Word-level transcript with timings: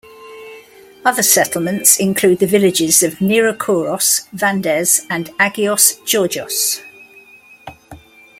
Other 1.05 1.21
settlements 1.21 1.99
include 1.99 2.39
the 2.39 2.47
villages 2.47 3.03
of 3.03 3.19
Nerokouros, 3.19 4.27
Vandes 4.35 5.05
and 5.11 5.27
Agios 5.37 6.03
Georgios. 6.07 6.81